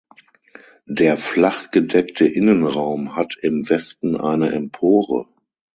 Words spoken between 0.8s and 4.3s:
Der flachgedeckte Innenraum hat im Westen